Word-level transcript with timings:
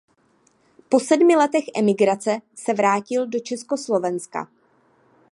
Po 0.89 0.99
sedmi 0.99 1.35
letech 1.35 1.63
emigrace 1.75 2.39
se 2.55 2.73
vrátil 2.73 3.27
do 3.27 3.39
Československa. 3.39 4.47